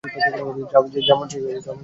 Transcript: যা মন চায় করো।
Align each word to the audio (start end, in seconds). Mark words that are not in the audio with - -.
যা 1.07 1.13
মন 1.17 1.27
চায় 1.31 1.41
করো। 1.43 1.71